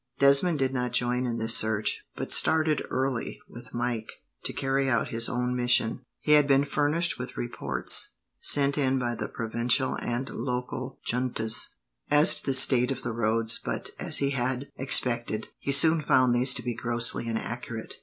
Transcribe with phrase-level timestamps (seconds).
[0.17, 5.09] Desmond did not join in this search, but started early, with Mike, to carry out
[5.09, 6.01] his own mission.
[6.21, 11.75] He had been furnished with reports, sent in by the provincial and local juntas,
[12.09, 16.33] as to the state of the roads, but, as he had expected, he soon found
[16.33, 17.93] these to be grossly inaccurate.